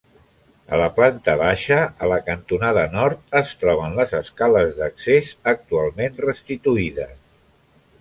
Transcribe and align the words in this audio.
A 0.77 0.77
la 0.83 0.87
planta 0.95 1.35
baixa, 1.41 1.77
a 2.05 2.09
la 2.13 2.17
cantonada 2.31 2.87
nord, 2.95 3.21
es 3.43 3.53
troben 3.65 3.95
les 4.01 4.17
escales 4.23 4.83
d'accés, 4.83 5.33
actualment 5.57 6.23
restituïdes. 6.29 7.19